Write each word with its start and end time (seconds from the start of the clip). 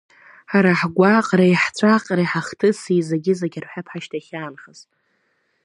Ҳара 0.51 0.71
ҳгәаҟреи 0.79 1.55
ҳҵәаҟреи, 1.63 2.29
ҳахҭыси, 2.31 3.05
зегьы-зегьы 3.09 3.59
рҳәап 3.63 3.87
ҳашьҭахь 3.91 4.29
инхаз. 4.33 4.79